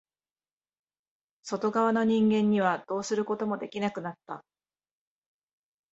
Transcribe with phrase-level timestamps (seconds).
[1.43, 4.43] 外側の人間にはどうすることもできなくなった。